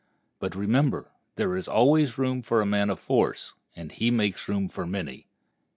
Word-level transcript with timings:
But 0.39 0.55
remember, 0.55 1.11
there 1.35 1.55
is 1.55 1.67
always 1.67 2.17
room 2.17 2.41
for 2.41 2.59
a 2.59 2.65
man 2.65 2.89
of 2.89 2.99
force, 2.99 3.53
and 3.75 3.91
he 3.91 4.09
makes 4.09 4.49
room 4.49 4.67
for 4.67 4.87
many. 4.87 5.27